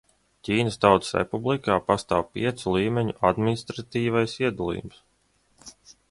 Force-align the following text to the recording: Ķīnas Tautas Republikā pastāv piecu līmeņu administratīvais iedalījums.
Ķīnas 0.47 0.77
Tautas 0.85 1.11
Republikā 1.17 1.75
pastāv 1.89 2.23
piecu 2.37 2.73
līmeņu 2.77 3.15
administratīvais 3.29 4.33
iedalījums. 4.45 5.77